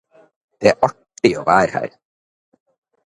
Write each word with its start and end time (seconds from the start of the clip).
Det 0.63 0.71
er 0.87 0.95
gøy 1.25 1.35
å 1.41 1.45
være 1.51 1.71
her. 1.77 1.93